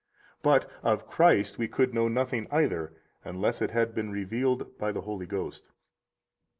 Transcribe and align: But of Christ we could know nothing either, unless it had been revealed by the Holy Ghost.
But 0.41 0.67
of 0.81 1.05
Christ 1.07 1.59
we 1.59 1.67
could 1.67 1.93
know 1.93 2.07
nothing 2.07 2.47
either, 2.49 2.91
unless 3.23 3.61
it 3.61 3.69
had 3.69 3.93
been 3.93 4.09
revealed 4.11 4.75
by 4.79 4.91
the 4.91 5.01
Holy 5.01 5.27
Ghost. 5.27 5.69